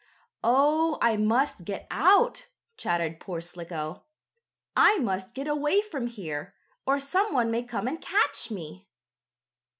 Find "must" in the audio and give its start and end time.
1.15-1.63, 4.97-5.35